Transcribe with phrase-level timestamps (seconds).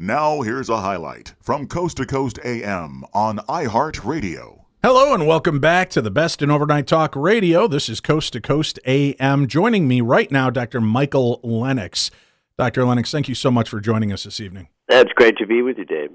[0.00, 4.60] Now, here's a highlight from Coast to Coast AM on iHeartRadio.
[4.80, 7.66] Hello, and welcome back to the best in overnight talk radio.
[7.66, 9.48] This is Coast to Coast AM.
[9.48, 10.80] Joining me right now, Dr.
[10.80, 12.12] Michael Lennox.
[12.56, 12.84] Dr.
[12.84, 14.68] Lennox, thank you so much for joining us this evening.
[14.86, 16.12] That's great to be with you, Dave.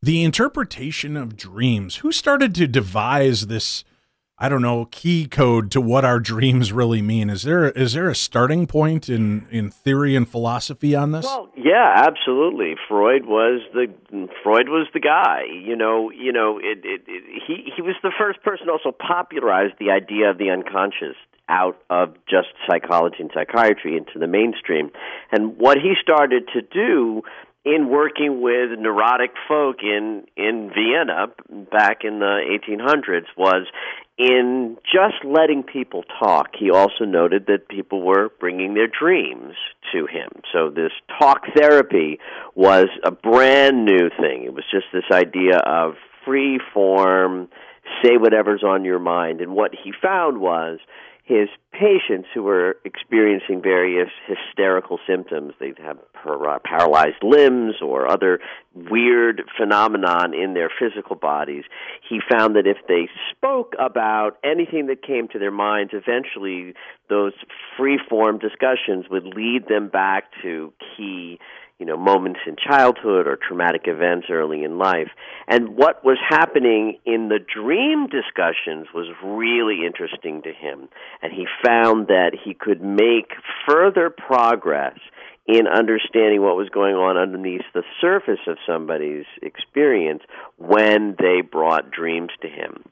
[0.00, 1.96] The interpretation of dreams.
[1.96, 3.82] Who started to devise this
[4.42, 7.30] I don't know, key code to what our dreams really mean.
[7.30, 11.24] Is there is there a starting point in in theory and philosophy on this?
[11.24, 12.74] Well, yeah, absolutely.
[12.88, 13.86] Freud was the
[14.42, 15.42] Freud was the guy.
[15.44, 19.74] You know, you know, it, it, it, he he was the first person also popularized
[19.78, 21.14] the idea of the unconscious
[21.48, 24.90] out of just psychology and psychiatry into the mainstream.
[25.30, 27.22] And what he started to do
[27.64, 31.28] in working with neurotic folk in in Vienna
[31.70, 33.66] back in the 1800s was
[34.18, 39.54] in just letting people talk, he also noted that people were bringing their dreams
[39.92, 40.28] to him.
[40.52, 42.18] So this talk therapy
[42.54, 44.44] was a brand new thing.
[44.44, 47.48] It was just this idea of free form,
[48.02, 49.40] say whatever's on your mind.
[49.40, 50.78] And what he found was
[51.32, 55.96] his patients who were experiencing various hysterical symptoms, they'd have
[56.62, 58.38] paralyzed limbs or other
[58.74, 61.64] weird phenomenon in their physical bodies,
[62.06, 66.74] he found that if they spoke about anything that came to their minds, eventually
[67.08, 67.32] those
[67.78, 71.38] free form discussions would lead them back to key
[71.82, 75.08] you know moments in childhood or traumatic events early in life.
[75.48, 80.88] And what was happening in the dream discussions was really interesting to him.
[81.22, 83.32] And he found that he could make
[83.68, 84.96] further progress
[85.48, 90.22] in understanding what was going on underneath the surface of somebody's experience
[90.58, 92.84] when they brought dreams to him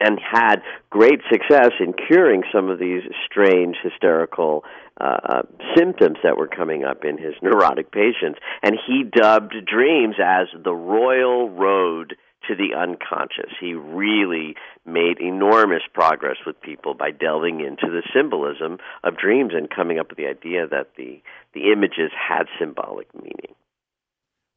[0.00, 0.56] and had
[0.88, 4.64] great success in curing some of these strange hysterical
[5.00, 5.42] uh, uh,
[5.76, 8.38] symptoms that were coming up in his neurotic patients.
[8.62, 12.16] And he dubbed dreams as the royal road
[12.48, 13.52] to the unconscious.
[13.60, 14.54] He really
[14.86, 20.08] made enormous progress with people by delving into the symbolism of dreams and coming up
[20.08, 21.22] with the idea that the
[21.52, 23.54] the images had symbolic meaning.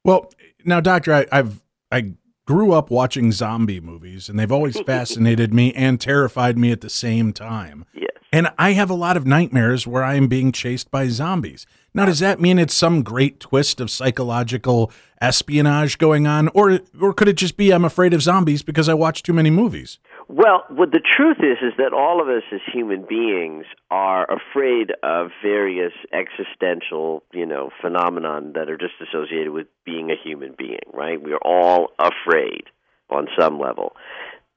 [0.04, 0.30] Well,
[0.64, 1.60] now, doctor, I, I've
[1.90, 2.14] I
[2.46, 6.90] grew up watching zombie movies, and they've always fascinated me and terrified me at the
[6.90, 7.84] same time.
[7.94, 8.10] Yes.
[8.32, 11.66] And I have a lot of nightmares where I am being chased by zombies.
[11.94, 14.90] Now, does that mean it's some great twist of psychological
[15.20, 18.94] espionage going on, or or could it just be I'm afraid of zombies because I
[18.94, 20.00] watch too many movies?
[20.28, 24.90] Well, what the truth is is that all of us as human beings are afraid
[25.02, 30.80] of various existential, you know, phenomenon that are just associated with being a human being,
[30.92, 31.22] right?
[31.22, 32.64] We are all afraid
[33.10, 33.96] on some level.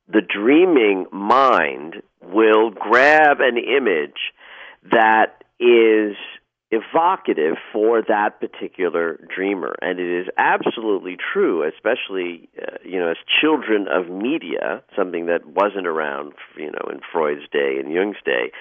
[0.08, 4.32] The dreaming mind will grab an image
[4.90, 6.16] that is
[6.72, 9.76] evocative for that particular dreamer.
[9.82, 15.46] And it is absolutely true especially uh, you know as children of media something that
[15.46, 18.52] wasn't around you know in Freud's day and Jung's day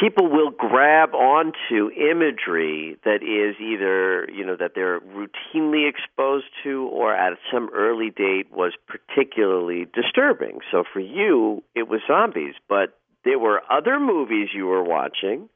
[0.00, 6.88] people will grab onto imagery that is either you know that they're routinely exposed to
[6.92, 10.58] or at some early date was particularly disturbing.
[10.70, 15.48] So for you it was zombies but there were other movies you were watching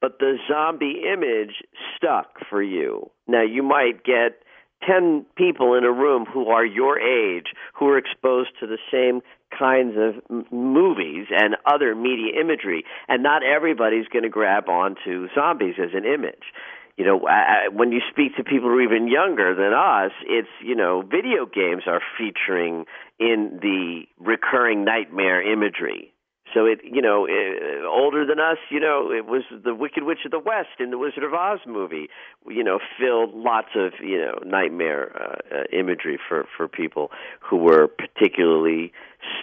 [0.00, 1.62] but the zombie image
[1.96, 3.10] stuck for you.
[3.26, 4.42] Now, you might get
[4.86, 9.20] 10 people in a room who are your age who are exposed to the same
[9.56, 15.28] kinds of m- movies and other media imagery, and not everybody's going to grab onto
[15.34, 16.54] zombies as an image.
[16.96, 17.32] You know, I,
[17.66, 21.02] I, when you speak to people who are even younger than us, it's, you know,
[21.02, 22.84] video games are featuring
[23.18, 26.12] in the recurring nightmare imagery
[26.54, 30.20] so it, you know, it, older than us, you know, it was the Wicked Witch
[30.24, 32.08] of the West in the Wizard of Oz movie.
[32.48, 37.10] You know, filled lots of you know nightmare uh, uh, imagery for for people
[37.40, 38.92] who were particularly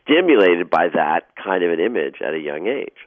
[0.02, 2.98] stimulated by that kind of an image at a young age.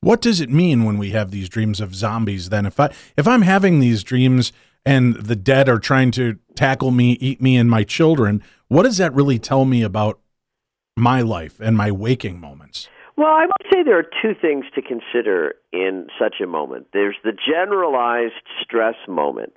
[0.00, 2.50] What does it mean when we have these dreams of zombies?
[2.50, 4.52] Then, if I if I'm having these dreams
[4.84, 8.98] and the dead are trying to tackle me, eat me, and my children, what does
[8.98, 10.20] that really tell me about
[10.96, 12.88] my life and my waking moments?
[13.16, 16.88] Well, I would say there are two things to consider in such a moment.
[16.92, 19.56] There's the generalized stress moment.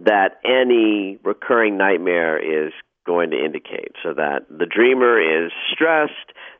[0.00, 2.72] that any recurring nightmare is
[3.04, 3.92] going to indicate.
[4.02, 6.12] So that the dreamer is stressed,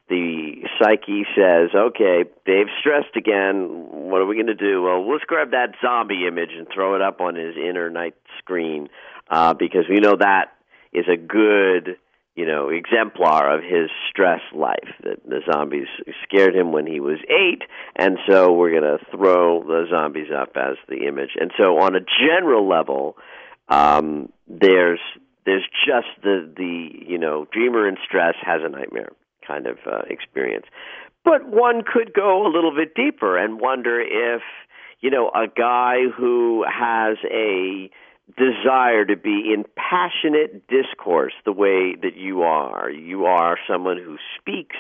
[0.09, 3.69] the psyche says, okay, Dave's stressed again.
[3.91, 4.83] What are we going to do?
[4.83, 8.89] Well, let's grab that zombie image and throw it up on his inner night screen
[9.31, 10.47] uh, because we know that
[10.93, 11.97] is a good
[12.39, 14.95] you know, exemplar of his stress life.
[15.03, 15.89] That the zombies
[16.23, 17.63] scared him when he was eight,
[17.97, 21.31] and so we're going to throw the zombies up as the image.
[21.35, 23.17] And so, on a general level,
[23.69, 25.01] um, there's
[25.47, 29.11] there's just the the you know, dreamer in stress has a nightmare
[29.45, 30.67] kind of uh, experience.
[31.25, 34.43] But one could go a little bit deeper and wonder if
[35.01, 37.91] you know a guy who has a
[38.37, 42.91] desire to be in passionate discourse the way that you are.
[42.91, 44.77] You are someone who speaks,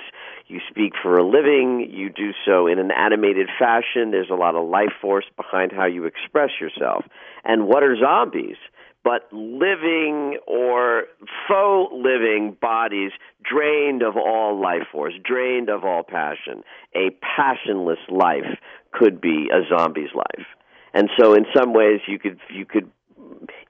[0.46, 4.10] you speak for a living, you do so in an animated fashion.
[4.10, 7.04] There's a lot of life force behind how you express yourself.
[7.44, 8.56] And what are zombies?
[9.04, 11.04] But living or
[11.48, 13.12] faux living bodies
[13.42, 16.62] drained of all life force, drained of all passion.
[16.94, 18.58] A passionless life
[18.92, 20.46] could be a zombie's life.
[20.92, 22.90] And so in some ways you could you could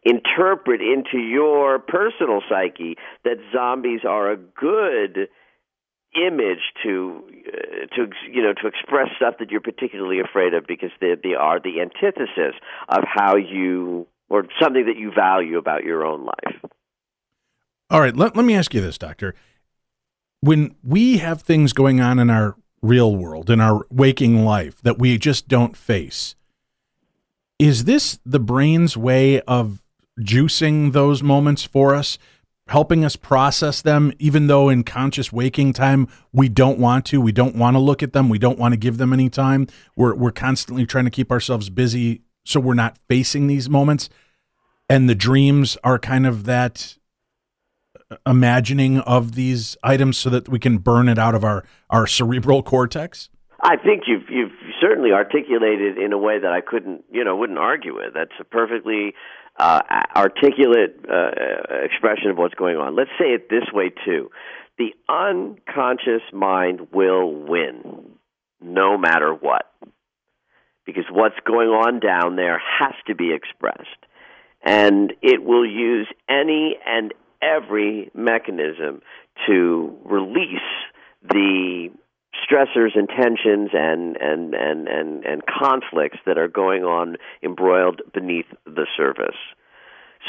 [0.05, 5.29] interpret into your personal psyche that zombies are a good
[6.15, 10.91] image to uh, to you know to express stuff that you're particularly afraid of because
[11.01, 12.55] they they are the antithesis
[12.89, 16.71] of how you or something that you value about your own life.
[17.91, 19.35] All right, let, let me ask you this, doctor.
[20.41, 24.99] When we have things going on in our real world, in our waking life that
[24.99, 26.37] we just don't face,
[27.59, 29.83] is this the brain's way of
[30.19, 32.19] juicing those moments for us,
[32.69, 37.33] helping us process them, even though in conscious waking time we don't want to, we
[37.33, 39.67] don't want to look at them, we don't want to give them any time.
[39.97, 44.09] We're we're constantly trying to keep ourselves busy so we're not facing these moments.
[44.89, 46.97] And the dreams are kind of that
[48.11, 52.07] uh, imagining of these items so that we can burn it out of our, our
[52.07, 53.29] cerebral cortex?
[53.61, 57.59] I think you've you've certainly articulated in a way that I couldn't you know wouldn't
[57.59, 58.15] argue with.
[58.15, 59.15] That's a perfectly
[59.59, 59.81] uh,
[60.15, 61.31] articulate uh,
[61.85, 62.97] expression of what's going on.
[62.97, 64.31] Let's say it this way too:
[64.79, 68.13] the unconscious mind will win,
[68.61, 69.71] no matter what,
[70.87, 74.07] because what's going on down there has to be expressed,
[74.63, 77.13] and it will use any and
[77.43, 79.03] every mechanism
[79.47, 80.61] to release
[81.23, 81.91] the
[82.45, 88.47] stressors and tensions and, and, and, and, and conflicts that are going on embroiled beneath
[88.65, 89.37] the surface.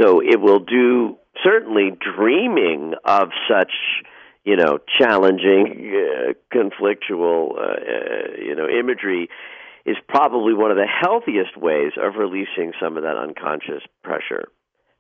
[0.02, 3.72] So it will do certainly dreaming of such
[4.46, 9.30] you know challenging uh, conflictual uh, uh, you know imagery
[9.86, 14.48] is probably one of the healthiest ways of releasing some of that unconscious pressure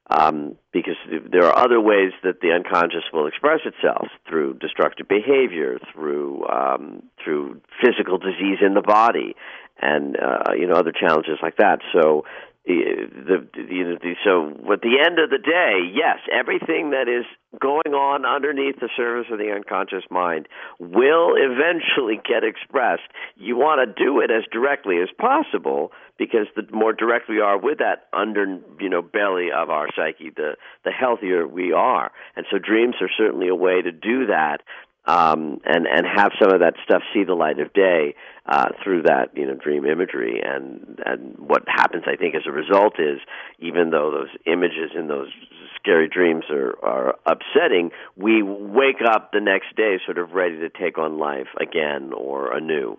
[0.09, 0.95] um, because
[1.31, 7.03] there are other ways that the unconscious will express itself through destructive behavior, through um,
[7.23, 9.35] through physical disease in the body,
[9.79, 11.79] and uh, you know other challenges like that.
[11.93, 12.25] So
[12.69, 17.25] the, the, the so at the end of the day, yes, everything that is
[17.59, 23.09] going on underneath the surface of the unconscious mind will eventually get expressed.
[23.35, 27.57] You want to do it as directly as possible because the more direct we are
[27.57, 30.55] with that under you know belly of our psyche, the
[30.85, 32.11] the healthier we are.
[32.35, 34.61] And so dreams are certainly a way to do that
[35.09, 38.13] um, and and have some of that stuff see the light of day
[38.45, 40.39] uh, through that you know dream imagery.
[40.43, 43.19] And and what happens, I think, as a result is
[43.57, 45.29] even though those images in those
[45.75, 50.69] scary dreams are are upsetting, we wake up the next day sort of ready to
[50.69, 52.97] take on life again or anew.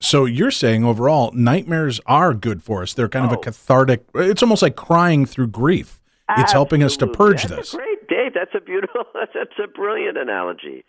[0.00, 2.92] So you're saying overall, nightmares are good for us.
[2.92, 3.28] They're kind oh.
[3.28, 3.42] of a oh.
[3.42, 4.04] cathartic.
[4.14, 5.97] It's almost like crying through grief.
[6.36, 7.74] It's helping us to purge That's this.
[7.74, 10.84] great Dave, that's a beautiful, that's a brilliant analogy.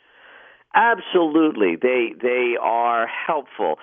[0.75, 3.75] Absolutely, they they are helpful.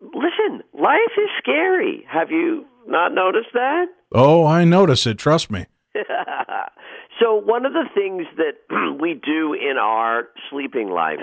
[0.00, 2.04] Listen, life is scary.
[2.10, 3.86] Have you not noticed that?
[4.12, 5.18] Oh, I notice it.
[5.18, 5.66] Trust me.
[7.20, 11.20] so one of the things that we do in our sleeping life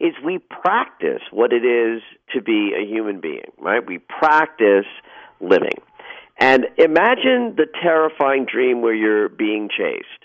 [0.00, 2.02] is we practice what it is
[2.34, 3.86] to be a human being, right?
[3.86, 4.86] We practice
[5.40, 5.78] living.
[6.38, 10.24] And imagine the terrifying dream where you're being chased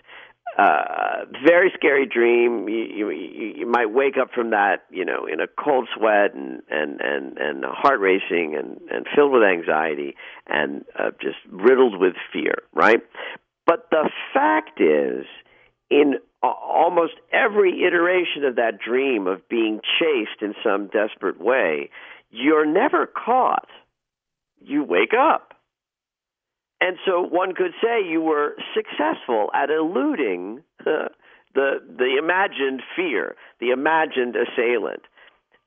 [0.57, 2.67] uh, very scary dream.
[2.67, 6.61] You, you you might wake up from that, you know, in a cold sweat and
[6.69, 10.15] and and and heart racing and and filled with anxiety
[10.47, 12.99] and uh, just riddled with fear, right?
[13.65, 15.25] But the fact is,
[15.89, 21.89] in almost every iteration of that dream of being chased in some desperate way,
[22.31, 23.67] you're never caught.
[24.61, 25.48] You wake up.
[26.81, 31.09] And so one could say you were successful at eluding uh,
[31.53, 35.03] the the imagined fear, the imagined assailant.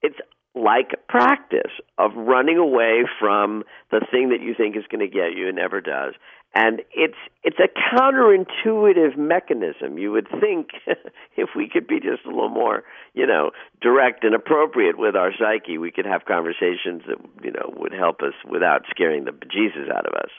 [0.02, 0.18] It's
[0.54, 5.36] like practice of running away from the thing that you think is going to get
[5.36, 6.14] you and never does.
[6.54, 9.98] And it's it's a counterintuitive mechanism.
[9.98, 10.68] You would think
[11.36, 15.32] if we could be just a little more, you know, direct and appropriate with our
[15.38, 19.90] psyche, we could have conversations that you know would help us without scaring the bejesus
[19.90, 20.30] out of us.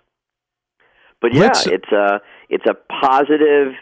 [1.24, 1.65] But yeah, Let's...
[1.65, 3.75] it's a it's a positive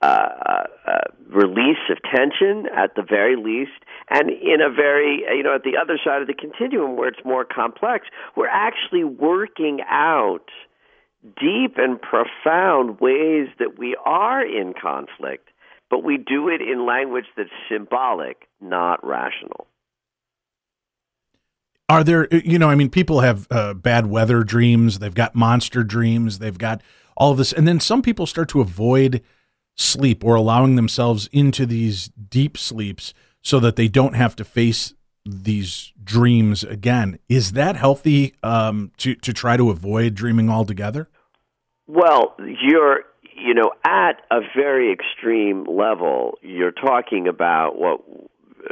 [0.00, 0.92] uh, uh, uh,
[1.28, 5.76] release of tension at the very least, and in a very, you know, at the
[5.76, 10.50] other side of the continuum where it's more complex, we're actually working out
[11.40, 15.48] deep and profound ways that we are in conflict,
[15.90, 19.66] but we do it in language that's symbolic, not rational.
[21.88, 25.84] Are there, you know, I mean, people have uh, bad weather dreams, they've got monster
[25.84, 26.80] dreams, they've got
[27.16, 29.22] all of this, and then some people start to avoid
[29.76, 33.12] sleep or allowing themselves into these deep sleeps
[33.42, 34.94] so that they don't have to face
[35.26, 37.18] these dreams again.
[37.28, 41.08] Is that healthy um, to to try to avoid dreaming altogether?
[41.86, 43.00] Well, you're
[43.36, 46.38] you know at a very extreme level.
[46.42, 48.00] You're talking about what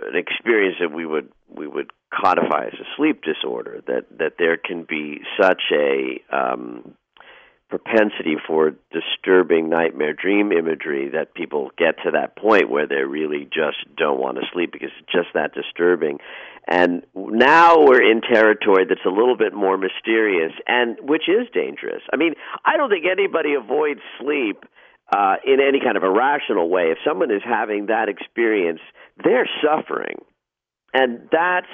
[0.03, 3.83] an experience that we would we would codify as a sleep disorder.
[3.87, 6.95] That that there can be such a um,
[7.73, 13.45] propensity for disturbing nightmare dream imagery that people get to that point where they really
[13.45, 16.19] just don't want to sleep because it's just that disturbing.
[16.69, 22.03] And now we're in territory that's a little bit more mysterious and which is dangerous.
[22.13, 24.65] I mean, I don't think anybody avoids sleep
[25.11, 26.93] uh, in any kind of a rational way.
[26.93, 28.81] If someone is having that experience,
[29.25, 30.21] they're suffering.
[30.93, 31.73] And that's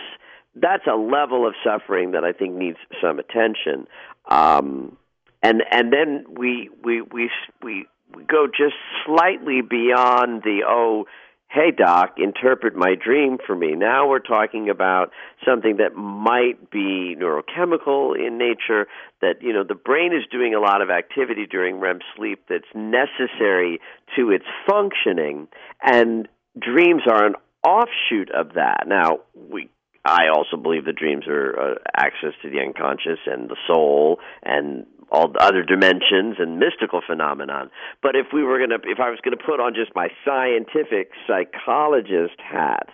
[0.60, 3.86] that's a level of suffering that I think needs some attention.
[4.28, 4.96] Um,
[5.42, 7.30] and and then we we we
[7.62, 8.74] we, we go just
[9.06, 11.06] slightly beyond the oh
[11.50, 15.10] hey doc interpret my dream for me now we're talking about
[15.46, 18.86] something that might be neurochemical in nature
[19.22, 22.64] that you know the brain is doing a lot of activity during REM sleep that's
[22.74, 23.80] necessary
[24.16, 25.48] to its functioning
[25.82, 27.34] and dreams are an
[27.64, 29.70] offshoot of that now we
[30.08, 34.86] I also believe that dreams are uh, access to the unconscious and the soul and
[35.10, 37.70] all the other dimensions and mystical phenomenon.
[38.02, 40.08] But if we were going to, if I was going to put on just my
[40.24, 42.88] scientific psychologist hat,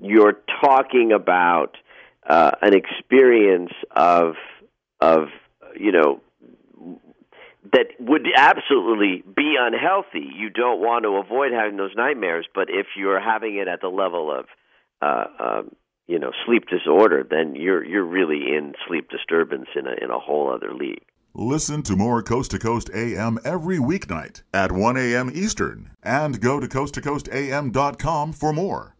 [0.00, 1.76] you're talking about
[2.28, 4.34] uh, an experience of
[5.00, 5.28] of
[5.76, 6.20] you know
[7.72, 10.28] that would absolutely be unhealthy.
[10.36, 13.88] You don't want to avoid having those nightmares, but if you're having it at the
[13.88, 14.46] level of
[15.00, 15.70] uh, um,
[16.06, 20.18] you know sleep disorder, then you're you're really in sleep disturbance in a in a
[20.18, 21.04] whole other league.
[21.36, 25.32] Listen to more Coast to Coast AM every weeknight at 1 a.m.
[25.34, 28.93] Eastern and go to coasttocoastam.com for more.